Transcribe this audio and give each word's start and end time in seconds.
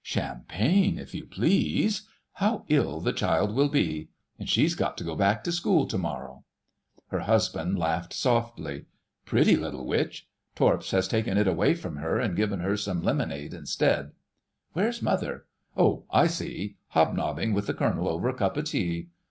Champagne, 0.03 0.97
if 0.97 1.13
you 1.13 1.27
please! 1.27 2.07
How 2.33 2.65
ill 2.69 3.01
the 3.01 3.13
child 3.13 3.53
will 3.53 3.69
be; 3.69 4.09
and 4.39 4.49
she's 4.49 4.73
got 4.73 4.97
to 4.97 5.03
go 5.03 5.15
back 5.15 5.43
to 5.43 5.51
school 5.51 5.85
to 5.85 5.95
morrow...." 5.99 6.43
Her 7.09 7.19
husband 7.19 7.77
laughed 7.77 8.11
softly. 8.11 8.85
"Pretty 9.25 9.55
little 9.55 9.85
witch.... 9.85 10.27
Torps 10.55 10.89
has 10.89 11.07
taken 11.07 11.37
it 11.37 11.47
away 11.47 11.75
from 11.75 11.97
her 11.97 12.17
and 12.19 12.35
given 12.35 12.61
her 12.61 12.75
some 12.77 13.03
lemonade 13.03 13.53
instead. 13.53 14.13
Where's 14.73 15.03
Mother?—Oh, 15.03 16.05
I 16.09 16.25
see: 16.25 16.77
hobnobbing 16.95 17.53
with 17.53 17.67
the 17.67 17.75
Colonel 17.75 18.07
over 18.07 18.27
a 18.27 18.33
cup 18.33 18.57
of 18.57 18.63
tea. 18.65 19.09